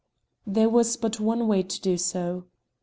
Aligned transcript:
There 0.47 0.67
was 0.67 0.97
but 0.97 1.19
one 1.19 1.47
way 1.47 1.61
to 1.61 1.79
do 1.79 1.95
so. 1.95 2.45